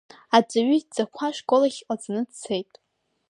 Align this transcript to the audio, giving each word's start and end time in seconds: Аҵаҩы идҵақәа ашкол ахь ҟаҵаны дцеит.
Аҵаҩы 0.37 0.75
идҵақәа 0.77 1.23
ашкол 1.29 1.63
ахь 1.67 1.79
ҟаҵаны 1.87 2.21
дцеит. 2.29 2.71